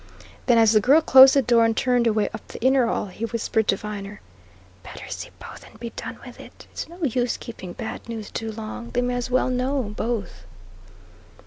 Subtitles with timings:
[0.47, 3.23] Then, as the girl closed the door and turned away up the inner hall, he
[3.25, 4.19] whispered to Viner.
[4.81, 6.65] "Better see both and be done with it.
[6.71, 10.47] It's no use keeping bad news too long; they may as well know both."